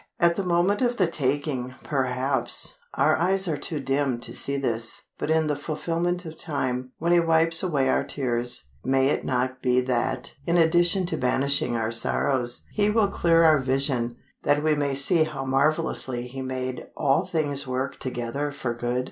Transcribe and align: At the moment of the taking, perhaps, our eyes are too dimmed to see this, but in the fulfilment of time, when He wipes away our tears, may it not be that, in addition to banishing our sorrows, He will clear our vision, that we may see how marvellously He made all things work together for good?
At 0.19 0.33
the 0.35 0.43
moment 0.43 0.81
of 0.81 0.97
the 0.97 1.05
taking, 1.05 1.75
perhaps, 1.83 2.73
our 2.95 3.15
eyes 3.17 3.47
are 3.47 3.55
too 3.55 3.79
dimmed 3.79 4.23
to 4.23 4.33
see 4.33 4.57
this, 4.57 5.03
but 5.19 5.29
in 5.29 5.45
the 5.45 5.55
fulfilment 5.55 6.25
of 6.25 6.39
time, 6.39 6.91
when 6.97 7.11
He 7.11 7.19
wipes 7.19 7.61
away 7.61 7.87
our 7.87 8.03
tears, 8.03 8.71
may 8.83 9.09
it 9.09 9.23
not 9.23 9.61
be 9.61 9.79
that, 9.81 10.33
in 10.47 10.57
addition 10.57 11.05
to 11.05 11.17
banishing 11.17 11.75
our 11.75 11.91
sorrows, 11.91 12.65
He 12.73 12.89
will 12.89 13.09
clear 13.09 13.43
our 13.43 13.59
vision, 13.59 14.17
that 14.41 14.63
we 14.63 14.73
may 14.73 14.95
see 14.95 15.23
how 15.25 15.45
marvellously 15.45 16.25
He 16.25 16.41
made 16.41 16.87
all 16.97 17.23
things 17.23 17.67
work 17.67 17.99
together 17.99 18.51
for 18.51 18.73
good? 18.73 18.99